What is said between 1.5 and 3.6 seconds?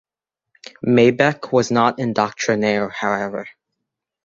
was not doctrinaire however.